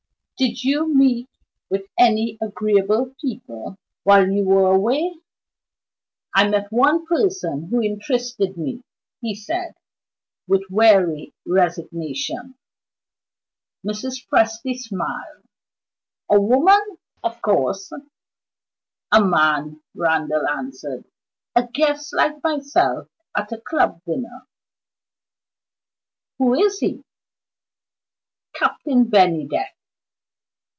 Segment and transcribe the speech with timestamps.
[0.43, 1.29] Did you meet
[1.69, 5.17] with any agreeable people, while you were away?"
[6.35, 8.81] "I met one person who interested me,"
[9.19, 9.75] he said,
[10.47, 12.55] with weary resignation.
[13.85, 14.27] Mrs.
[14.27, 15.43] Presty smiled.
[16.27, 17.91] "A woman, of course!"
[19.11, 21.05] "A man," Randal answered;
[21.55, 23.07] "a guest like myself
[23.37, 24.47] at a club dinner."
[26.39, 27.03] "Who is he?"
[28.55, 29.75] "Captain Bennydeck."